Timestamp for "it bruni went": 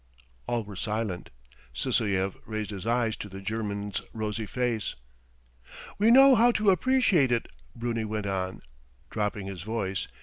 7.31-8.25